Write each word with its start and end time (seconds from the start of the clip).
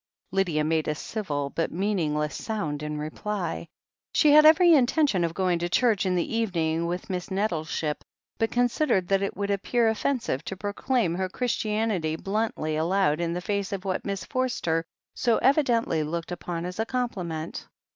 Lydia 0.31 0.63
made 0.63 0.87
a 0.87 0.95
civil, 0.95 1.51
but 1.51 1.71
meaningless, 1.71 2.33
sound 2.35 2.81
in 2.81 2.97
reply. 2.97 3.67
She 4.13 4.31
had 4.31 4.47
every 4.47 4.73
intention 4.73 5.23
of 5.23 5.35
going 5.35 5.59
to 5.59 5.69
church 5.69 6.07
in 6.07 6.15
the 6.15 6.37
evening 6.37 6.87
with 6.87 7.07
Miss 7.07 7.29
Nettleship, 7.29 8.03
but 8.39 8.49
considered 8.49 9.07
that 9.09 9.21
it 9.21 9.37
would 9.37 9.51
appear 9.51 9.87
offensive 9.87 10.43
to 10.45 10.57
proclaim 10.57 11.13
her 11.13 11.29
Christianity 11.29 12.15
bluntly 12.15 12.75
aloud 12.75 13.21
in 13.21 13.31
the 13.33 13.41
face 13.41 13.71
of 13.71 13.85
what 13.85 14.03
Miss 14.03 14.25
Forster 14.25 14.83
so 15.13 15.37
evi 15.43 15.63
dently 15.63 16.03
looked 16.03 16.31
upon 16.31 16.65
as 16.65 16.79
a 16.79 16.85
compliment. 16.87 17.67